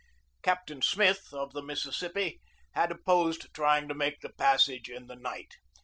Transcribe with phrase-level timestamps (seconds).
[0.41, 5.57] Captain Smith, of the Mississippi, had opposed trying to make the passage in the night.